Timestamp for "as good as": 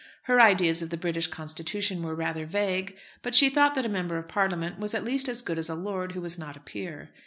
5.29-5.69